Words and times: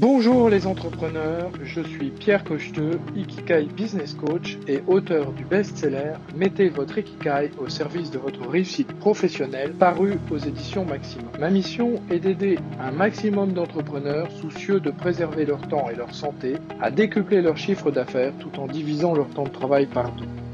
Bonjour 0.00 0.48
les 0.48 0.68
entrepreneurs, 0.68 1.50
je 1.64 1.80
suis 1.80 2.10
Pierre 2.10 2.44
Cocheteux, 2.44 3.00
Ikikai 3.16 3.64
Business 3.64 4.14
Coach 4.14 4.56
et 4.68 4.80
auteur 4.86 5.32
du 5.32 5.44
best-seller 5.44 6.12
Mettez 6.36 6.68
votre 6.68 6.98
Ikikai 6.98 7.50
au 7.58 7.68
service 7.68 8.12
de 8.12 8.18
votre 8.18 8.46
réussite 8.48 8.92
professionnelle 9.00 9.72
paru 9.72 10.20
aux 10.30 10.38
éditions 10.38 10.84
Maximum. 10.84 11.32
Ma 11.40 11.50
mission 11.50 12.00
est 12.12 12.20
d'aider 12.20 12.60
un 12.78 12.92
maximum 12.92 13.54
d'entrepreneurs 13.54 14.30
soucieux 14.30 14.78
de 14.78 14.92
préserver 14.92 15.44
leur 15.44 15.66
temps 15.66 15.90
et 15.90 15.96
leur 15.96 16.14
santé 16.14 16.54
à 16.80 16.92
décupler 16.92 17.42
leur 17.42 17.56
chiffre 17.56 17.90
d'affaires 17.90 18.34
tout 18.38 18.56
en 18.60 18.68
divisant 18.68 19.14
leur 19.14 19.28
temps 19.30 19.42
de 19.42 19.48
travail 19.48 19.86
par 19.86 20.12
deux. 20.12 20.47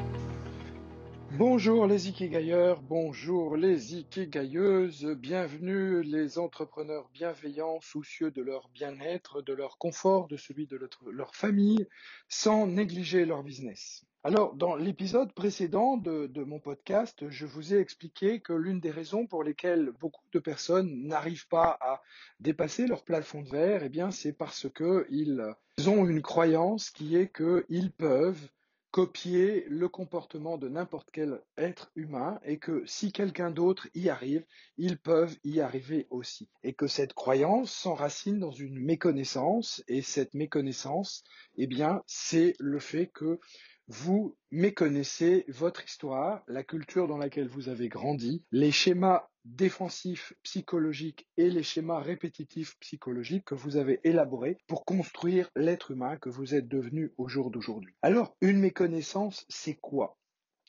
Bonjour 1.37 1.89
les 1.89 2.07
Ikigayeurs, 2.07 2.81
bonjour 2.81 3.57
les 3.57 3.97
Ikigayeuses, 3.97 5.05
bienvenue 5.19 6.01
les 6.05 6.39
entrepreneurs 6.39 7.11
bienveillants, 7.13 7.81
soucieux 7.81 8.31
de 8.31 8.41
leur 8.41 8.69
bien-être, 8.69 9.43
de 9.43 9.53
leur 9.53 9.77
confort, 9.77 10.29
de 10.29 10.37
celui 10.37 10.69
de 10.69 10.79
leur 11.11 11.35
famille, 11.35 11.89
sans 12.29 12.69
négliger 12.69 13.25
leur 13.25 13.43
business. 13.43 14.05
Alors, 14.23 14.55
dans 14.55 14.77
l'épisode 14.77 15.33
précédent 15.33 15.97
de, 15.97 16.45
mon 16.45 16.61
podcast, 16.61 17.29
je 17.29 17.47
vous 17.47 17.75
ai 17.75 17.79
expliqué 17.79 18.39
que 18.39 18.53
l'une 18.53 18.79
des 18.79 18.93
raisons 18.93 19.27
pour 19.27 19.43
lesquelles 19.43 19.91
beaucoup 19.99 20.25
de 20.33 20.39
personnes 20.39 21.09
n'arrivent 21.09 21.49
pas 21.49 21.77
à 21.81 22.01
dépasser 22.39 22.87
leur 22.87 23.03
plafond 23.03 23.43
de 23.43 23.51
verre, 23.51 23.83
eh 23.83 23.89
bien, 23.89 24.13
c'est 24.13 24.33
parce 24.33 24.69
qu'ils 24.73 25.43
ont 25.89 26.07
une 26.07 26.23
croyance 26.23 26.91
qui 26.91 27.17
est 27.17 27.33
qu'ils 27.37 27.91
peuvent 27.91 28.49
copier 28.95 29.67
le 29.69 29.89
comportement 29.89 30.57
de 30.57 30.69
n'importe 30.69 31.09
quel 31.11 31.43
être 31.59 31.91
humain 31.97 32.39
et 32.45 32.59
que 32.59 32.85
si 32.87 33.11
quelqu'un 33.11 33.51
d'autre 33.51 33.89
y 33.93 34.09
arrive, 34.09 34.47
ils 34.79 34.99
peuvent 34.99 35.37
y 35.43 35.59
arriver 35.59 36.07
aussi. 36.11 36.49
Et 36.63 36.75
que 36.75 36.87
cette 36.87 37.13
croyance 37.13 37.73
s'enracine 37.73 38.39
dans 38.39 38.53
une 38.53 38.79
méconnaissance 38.79 39.83
et 39.89 40.01
cette 40.01 40.35
méconnaissance, 40.35 41.25
eh 41.57 41.67
bien, 41.67 42.05
c'est 42.07 42.55
le 42.61 42.79
fait 42.79 43.09
que 43.09 43.41
vous 43.89 44.37
méconnaissez 44.51 45.45
votre 45.49 45.85
histoire, 45.85 46.43
la 46.49 46.63
culture 46.63 47.07
dans 47.07 47.19
laquelle 47.19 47.49
vous 47.49 47.69
avez 47.69 47.89
grandi, 47.89 48.43
les 48.51 48.73
schémas 48.73 49.29
défensifs 49.45 50.33
psychologiques 50.43 51.29
et 51.37 51.51
les 51.51 51.63
schémas 51.63 52.01
répétitifs 52.01 52.79
psychologiques 52.81 53.45
que 53.45 53.55
vous 53.55 53.77
avez 53.77 54.01
élaborés 54.05 54.57
pour 54.67 54.85
construire 54.85 55.51
l'être 55.55 55.91
humain 55.91 56.17
que 56.17 56.31
vous 56.31 56.55
êtes 56.55 56.69
devenu 56.69 57.13
au 57.19 57.29
jour 57.29 57.51
d'aujourd'hui. 57.51 57.95
Alors, 58.01 58.37
une 58.41 58.59
méconnaissance, 58.59 59.45
c'est 59.49 59.75
quoi? 59.75 60.17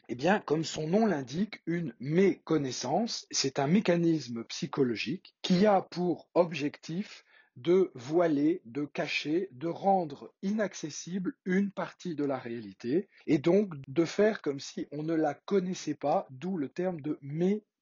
Eh 0.07 0.15
bien, 0.15 0.39
comme 0.41 0.63
son 0.63 0.87
nom 0.87 1.05
l'indique, 1.05 1.61
une 1.65 1.95
méconnaissance, 1.99 3.25
c'est 3.31 3.59
un 3.59 3.67
mécanisme 3.67 4.43
psychologique 4.43 5.35
qui 5.41 5.65
a 5.65 5.81
pour 5.81 6.29
objectif 6.35 7.23
de 7.55 7.91
voiler, 7.95 8.61
de 8.65 8.85
cacher, 8.85 9.49
de 9.51 9.67
rendre 9.67 10.33
inaccessible 10.41 11.33
une 11.45 11.71
partie 11.71 12.15
de 12.15 12.25
la 12.25 12.37
réalité 12.37 13.07
et 13.27 13.37
donc 13.37 13.73
de 13.87 14.05
faire 14.05 14.41
comme 14.41 14.59
si 14.59 14.87
on 14.91 15.03
ne 15.03 15.13
la 15.13 15.33
connaissait 15.33 15.95
pas, 15.95 16.27
d'où 16.29 16.57
le 16.57 16.69
terme 16.69 17.01
de 17.01 17.17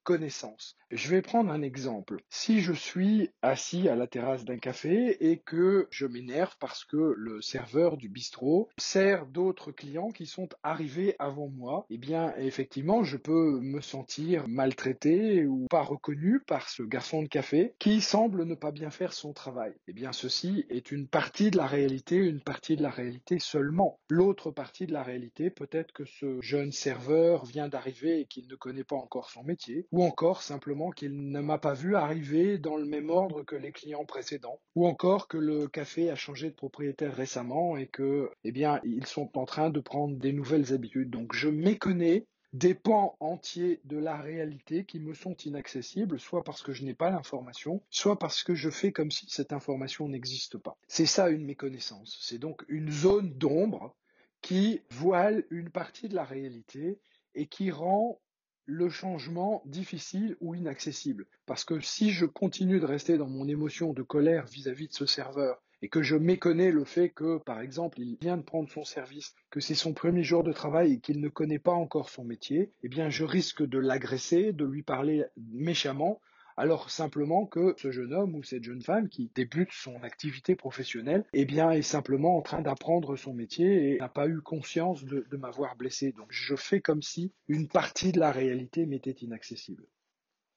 connaissance. 0.04 0.76
Je 0.92 1.10
vais 1.10 1.24
prendre 1.24 1.52
un 1.52 1.64
exemple. 1.64 2.22
Si 2.30 2.62
je 2.62 2.74
suis 2.74 3.32
assis 3.42 3.90
à 3.90 3.96
la 3.96 4.06
terrasse 4.06 4.46
d'un 4.46 4.60
café 4.60 5.32
et 5.32 5.40
que 5.40 5.88
je 5.90 6.06
m'énerve 6.06 6.56
parce 6.60 6.86
que 6.86 7.16
le 7.18 7.42
serveur 7.42 7.98
du 7.98 8.10
bistrot 8.10 8.70
sert 8.78 9.26
d'autres 9.26 9.72
clients 9.72 10.12
qui 10.12 10.28
sont 10.28 10.50
arrivés 10.62 11.16
avant 11.18 11.48
moi, 11.48 11.88
eh 11.90 11.98
bien 11.98 12.36
effectivement 12.38 13.04
je 13.04 13.18
peux 13.18 13.60
me 13.60 13.82
sentir 13.82 14.48
maltraité 14.48 15.46
ou 15.46 15.66
pas 15.70 15.82
reconnu 15.82 16.42
par 16.42 16.70
ce 16.70 16.84
garçon 16.84 17.24
de 17.24 17.28
café 17.28 17.74
qui 17.80 18.02
semble 18.02 18.46
ne 18.46 18.56
pas 18.56 18.72
bien 18.72 18.92
faire 18.92 19.14
son 19.14 19.34
travail. 19.34 19.74
Eh 19.88 19.94
bien 19.94 20.12
ceci 20.12 20.66
est 20.70 20.92
une 20.92 21.08
partie 21.08 21.50
de 21.50 21.58
la 21.58 21.66
réalité, 21.66 22.18
une 22.18 22.42
partie 22.42 22.76
de 22.76 22.84
la 22.84 22.92
réalité 22.92 23.40
seulement. 23.40 24.00
L'autre 24.10 24.52
partie 24.52 24.86
de 24.86 24.94
la 24.94 25.02
réalité, 25.02 25.50
peut-être 25.50 25.92
que 25.92 26.06
ce 26.06 26.40
jeune 26.42 26.72
serveur 26.72 27.46
vient 27.46 27.68
d'arriver 27.68 28.20
et 28.20 28.26
qu'il 28.26 28.48
ne 28.48 28.56
connaît 28.56 28.84
pas 28.84 28.96
encore 28.96 29.32
son 29.32 29.44
métier, 29.44 29.88
ou 29.94 30.04
encore 30.04 30.42
simplement 30.42 30.90
qu'il 30.90 31.30
ne 31.30 31.40
m'a 31.40 31.60
pas 31.60 31.76
vu 31.76 31.96
arriver 31.96 32.58
dans 32.58 32.78
le 32.78 32.86
même 32.86 33.12
ordre 33.12 33.44
que 33.44 33.56
les 33.56 33.72
clients 33.72 34.06
précédents, 34.06 34.60
ou 34.74 34.88
encore 34.88 35.28
que 35.28 35.38
le 35.38 35.68
café 35.68 36.10
a 36.10 36.16
changé 36.16 36.50
de 36.50 36.56
propriétaire 36.56 37.16
récemment 37.16 37.78
et 37.78 37.86
que, 37.86 38.32
eh 38.44 38.52
bien, 38.52 38.82
ils 38.84 39.06
sont 39.06 39.38
en 39.38 39.46
train 39.46 39.70
de 39.70 39.80
prendre 39.80 40.18
des 40.18 40.34
nouvelles 40.34 40.74
habitudes. 40.74 41.12
Donc 41.12 41.36
je 41.36 41.48
méconnais 41.48 42.26
des 42.54 42.74
pans 42.74 43.16
entiers 43.20 43.82
de 43.86 43.98
la 43.98 44.18
réalité 44.18 44.84
qui 44.84 45.00
me 45.00 45.14
sont 45.14 45.36
inaccessibles, 45.36 46.20
soit 46.20 46.44
parce 46.44 46.64
que 46.64 46.74
je 46.74 46.84
n'ai 46.84 46.96
pas 46.96 47.12
l'information, 47.12 47.84
soit 47.92 48.18
parce 48.18 48.42
que 48.42 48.56
je 48.56 48.72
fais 48.72 48.92
comme 48.92 49.12
si 49.12 49.28
cette 49.30 49.54
information 49.54 50.10
n'existe 50.10 50.58
pas. 50.58 50.76
C'est 50.88 51.06
ça 51.06 51.30
une 51.30 51.46
méconnaissance. 51.46 52.18
C'est 52.20 52.40
donc 52.40 52.66
une 52.68 52.90
zone 52.90 53.32
d'ombre 53.36 53.96
qui 54.42 54.82
voile 54.90 55.46
une 55.52 55.70
partie 55.70 56.10
de 56.10 56.16
la 56.16 56.24
réalité 56.24 57.00
et 57.36 57.46
qui 57.46 57.70
rend 57.70 58.20
le 58.66 58.90
changement 58.90 59.62
difficile 59.66 60.38
ou 60.40 60.56
inaccessible. 60.56 61.26
Parce 61.46 61.66
que 61.66 61.80
si 61.80 62.12
je 62.12 62.26
continue 62.26 62.80
de 62.80 62.86
rester 62.86 63.18
dans 63.18 63.28
mon 63.28 63.48
émotion 63.48 63.94
de 63.94 64.02
colère 64.02 64.46
vis-à-vis 64.46 64.88
de 64.88 64.94
ce 64.94 65.06
serveur 65.06 65.62
et 65.82 65.90
que 65.90 66.02
je 66.02 66.16
méconnais 66.16 66.72
le 66.72 66.86
fait 66.86 67.10
que, 67.10 67.40
par 67.40 67.60
exemple, 67.60 68.00
il 68.00 68.18
vient 68.22 68.38
de 68.38 68.42
prendre 68.42 68.70
son 68.70 68.86
service, 68.86 69.36
que 69.50 69.60
c'est 69.60 69.76
son 69.76 69.94
premier 69.94 70.24
jour 70.24 70.44
de 70.44 70.54
travail 70.54 70.94
et 70.94 71.00
qu'il 71.00 71.20
ne 71.20 71.28
connaît 71.28 71.60
pas 71.60 71.74
encore 71.74 72.10
son 72.10 72.24
métier, 72.24 72.72
eh 72.84 72.88
bien, 72.88 73.10
je 73.10 73.26
risque 73.26 73.64
de 73.64 73.80
l'agresser, 73.80 74.54
de 74.54 74.64
lui 74.64 74.82
parler 74.82 75.26
méchamment, 75.52 76.22
alors 76.58 76.90
simplement 76.90 77.46
que 77.46 77.74
ce 77.78 77.92
jeune 77.92 78.14
homme 78.14 78.36
ou 78.36 78.44
cette 78.44 78.64
jeune 78.64 78.82
femme 78.82 79.10
qui 79.10 79.32
débute 79.34 79.72
son 79.72 80.02
activité 80.04 80.56
professionnelle, 80.56 81.26
eh 81.34 81.42
est 81.42 81.82
simplement 81.82 82.38
en 82.38 82.42
train 82.42 82.62
d'apprendre 82.62 83.16
son 83.16 83.34
métier 83.34 83.94
et 83.94 83.98
n'a 83.98 84.10
pas 84.10 84.28
eu 84.28 84.42
conscience 84.42 85.04
de, 85.04 85.26
de 85.30 85.38
m'avoir 85.38 85.76
blessé. 85.76 86.12
Donc, 86.12 86.28
je 86.30 86.56
fais 86.56 86.82
comme 86.82 87.02
si 87.02 87.34
une 87.48 87.68
partie 87.68 88.12
de 88.12 88.20
la 88.20 88.32
réalité 88.32 88.86
m'était 88.86 89.12
inaccessible. 89.12 89.86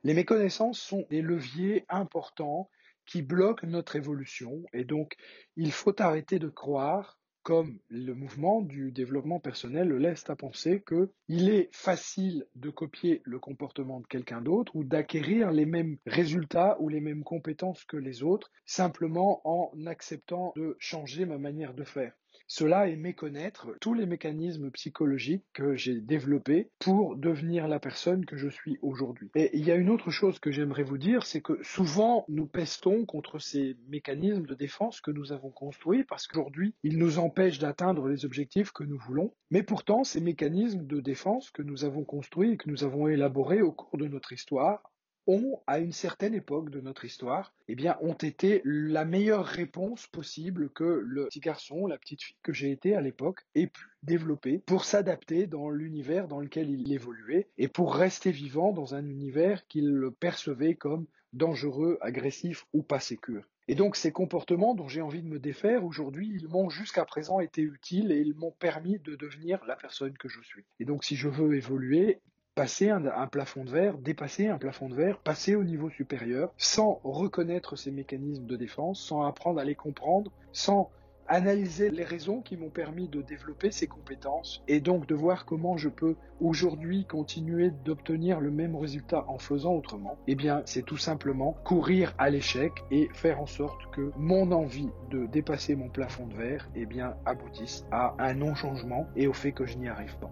Les 0.02 0.14
méconnaissances 0.14 0.78
sont 0.78 1.06
des 1.10 1.22
leviers 1.22 1.84
importants 1.88 2.70
qui 3.06 3.22
bloquent 3.22 3.66
notre 3.66 3.96
évolution 3.96 4.64
et 4.72 4.84
donc 4.84 5.16
il 5.56 5.72
faut 5.72 6.00
arrêter 6.00 6.38
de 6.38 6.48
croire 6.48 7.18
comme 7.46 7.78
le 7.90 8.12
mouvement 8.12 8.60
du 8.60 8.90
développement 8.90 9.38
personnel 9.38 9.86
le 9.86 9.98
laisse 9.98 10.28
à 10.28 10.34
penser 10.34 10.82
qu'il 10.82 11.48
est 11.48 11.68
facile 11.70 12.44
de 12.56 12.70
copier 12.70 13.22
le 13.22 13.38
comportement 13.38 14.00
de 14.00 14.06
quelqu'un 14.08 14.40
d'autre 14.40 14.74
ou 14.74 14.82
d'acquérir 14.82 15.52
les 15.52 15.64
mêmes 15.64 15.96
résultats 16.06 16.76
ou 16.80 16.88
les 16.88 16.98
mêmes 16.98 17.22
compétences 17.22 17.84
que 17.84 17.96
les 17.96 18.24
autres 18.24 18.50
simplement 18.64 19.42
en 19.44 19.70
acceptant 19.86 20.54
de 20.56 20.76
changer 20.80 21.24
ma 21.24 21.38
manière 21.38 21.72
de 21.72 21.84
faire. 21.84 22.14
Cela 22.48 22.88
est 22.88 22.96
méconnaître 22.96 23.76
tous 23.80 23.92
les 23.92 24.06
mécanismes 24.06 24.70
psychologiques 24.70 25.44
que 25.52 25.74
j'ai 25.74 26.00
développés 26.00 26.70
pour 26.78 27.16
devenir 27.16 27.66
la 27.66 27.80
personne 27.80 28.24
que 28.24 28.36
je 28.36 28.48
suis 28.48 28.78
aujourd'hui. 28.82 29.30
Et 29.34 29.50
il 29.56 29.66
y 29.66 29.72
a 29.72 29.74
une 29.74 29.90
autre 29.90 30.10
chose 30.10 30.38
que 30.38 30.52
j'aimerais 30.52 30.84
vous 30.84 30.98
dire, 30.98 31.26
c'est 31.26 31.40
que 31.40 31.58
souvent 31.62 32.24
nous 32.28 32.46
pestons 32.46 33.04
contre 33.04 33.40
ces 33.40 33.76
mécanismes 33.88 34.46
de 34.46 34.54
défense 34.54 35.00
que 35.00 35.10
nous 35.10 35.32
avons 35.32 35.50
construits 35.50 36.04
parce 36.04 36.28
qu'aujourd'hui 36.28 36.74
ils 36.84 36.98
nous 36.98 37.18
empêchent 37.18 37.58
d'atteindre 37.58 38.08
les 38.08 38.24
objectifs 38.24 38.70
que 38.70 38.84
nous 38.84 38.98
voulons. 38.98 39.34
Mais 39.50 39.64
pourtant 39.64 40.04
ces 40.04 40.20
mécanismes 40.20 40.86
de 40.86 41.00
défense 41.00 41.50
que 41.50 41.62
nous 41.62 41.84
avons 41.84 42.04
construits 42.04 42.52
et 42.52 42.56
que 42.56 42.70
nous 42.70 42.84
avons 42.84 43.08
élaborés 43.08 43.62
au 43.62 43.72
cours 43.72 43.98
de 43.98 44.06
notre 44.06 44.32
histoire 44.32 44.92
ont, 45.26 45.60
à 45.66 45.78
une 45.78 45.92
certaine 45.92 46.34
époque 46.34 46.70
de 46.70 46.80
notre 46.80 47.04
histoire, 47.04 47.54
eh 47.68 47.74
bien, 47.74 47.96
ont 48.00 48.14
été 48.14 48.62
la 48.64 49.04
meilleure 49.04 49.44
réponse 49.44 50.06
possible 50.06 50.70
que 50.70 51.02
le 51.04 51.26
petit 51.26 51.40
garçon, 51.40 51.86
la 51.86 51.98
petite 51.98 52.22
fille 52.22 52.36
que 52.42 52.52
j'ai 52.52 52.70
été 52.70 52.94
à 52.94 53.00
l'époque, 53.00 53.46
ait 53.54 53.66
pu 53.66 53.84
développer 54.02 54.58
pour 54.66 54.84
s'adapter 54.84 55.46
dans 55.46 55.70
l'univers 55.70 56.28
dans 56.28 56.40
lequel 56.40 56.70
il 56.70 56.92
évoluait 56.92 57.48
et 57.58 57.68
pour 57.68 57.94
rester 57.94 58.30
vivant 58.30 58.72
dans 58.72 58.94
un 58.94 59.06
univers 59.06 59.66
qu'il 59.66 60.10
percevait 60.20 60.74
comme 60.74 61.06
dangereux, 61.32 61.98
agressif 62.00 62.64
ou 62.72 62.82
pas 62.82 63.00
sécure. 63.00 63.48
Et 63.68 63.74
donc 63.74 63.96
ces 63.96 64.12
comportements 64.12 64.74
dont 64.74 64.86
j'ai 64.86 65.02
envie 65.02 65.22
de 65.22 65.28
me 65.28 65.40
défaire 65.40 65.84
aujourd'hui, 65.84 66.30
ils 66.32 66.48
m'ont 66.48 66.70
jusqu'à 66.70 67.04
présent 67.04 67.40
été 67.40 67.62
utiles 67.62 68.12
et 68.12 68.20
ils 68.20 68.34
m'ont 68.34 68.52
permis 68.52 69.00
de 69.00 69.16
devenir 69.16 69.64
la 69.64 69.74
personne 69.74 70.16
que 70.16 70.28
je 70.28 70.40
suis. 70.42 70.64
Et 70.78 70.84
donc 70.84 71.04
si 71.04 71.16
je 71.16 71.28
veux 71.28 71.56
évoluer, 71.56 72.20
passer 72.56 72.88
un, 72.88 73.26
plafond 73.26 73.64
de 73.64 73.70
verre, 73.70 73.98
dépasser 73.98 74.48
un 74.48 74.56
plafond 74.56 74.88
de 74.88 74.94
verre, 74.94 75.18
passer 75.18 75.54
au 75.54 75.62
niveau 75.62 75.90
supérieur, 75.90 76.54
sans 76.56 77.00
reconnaître 77.04 77.76
ces 77.76 77.90
mécanismes 77.90 78.46
de 78.46 78.56
défense, 78.56 78.98
sans 78.98 79.24
apprendre 79.24 79.60
à 79.60 79.64
les 79.64 79.74
comprendre, 79.74 80.32
sans 80.52 80.90
analyser 81.28 81.90
les 81.90 82.04
raisons 82.04 82.40
qui 82.40 82.56
m'ont 82.56 82.70
permis 82.70 83.08
de 83.08 83.20
développer 83.20 83.70
ces 83.70 83.86
compétences 83.86 84.62
et 84.68 84.80
donc 84.80 85.06
de 85.06 85.14
voir 85.14 85.44
comment 85.44 85.76
je 85.76 85.90
peux 85.90 86.16
aujourd'hui 86.40 87.04
continuer 87.04 87.72
d'obtenir 87.84 88.40
le 88.40 88.50
même 88.50 88.74
résultat 88.74 89.26
en 89.28 89.38
faisant 89.38 89.74
autrement, 89.74 90.16
eh 90.26 90.34
bien 90.34 90.62
c'est 90.64 90.84
tout 90.84 90.96
simplement 90.96 91.58
courir 91.64 92.14
à 92.16 92.30
l'échec 92.30 92.72
et 92.90 93.10
faire 93.12 93.40
en 93.40 93.46
sorte 93.46 93.90
que 93.90 94.12
mon 94.16 94.50
envie 94.50 94.88
de 95.10 95.26
dépasser 95.26 95.76
mon 95.76 95.90
plafond 95.90 96.26
de 96.26 96.34
verre 96.34 96.70
eh 96.74 96.86
aboutisse 97.26 97.84
à 97.90 98.14
un 98.18 98.32
non-changement 98.32 99.06
et 99.14 99.26
au 99.26 99.34
fait 99.34 99.52
que 99.52 99.66
je 99.66 99.76
n'y 99.76 99.88
arrive 99.88 100.16
pas. 100.18 100.30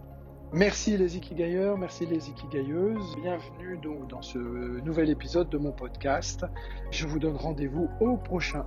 Merci 0.52 0.96
les 0.96 1.16
Ikigayeurs, 1.16 1.76
merci 1.76 2.06
les 2.06 2.28
Ikigayeuses. 2.30 3.16
Bienvenue 3.16 3.76
donc 3.78 4.08
dans 4.08 4.22
ce 4.22 4.38
nouvel 4.38 5.10
épisode 5.10 5.48
de 5.48 5.58
mon 5.58 5.72
podcast. 5.72 6.44
Je 6.90 7.06
vous 7.06 7.18
donne 7.18 7.36
rendez-vous 7.36 7.88
au 8.00 8.16
prochain 8.16 8.64